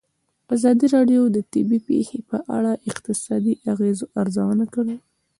[0.55, 4.95] ازادي راډیو د طبیعي پېښې په اړه د اقتصادي اغېزو ارزونه کړې.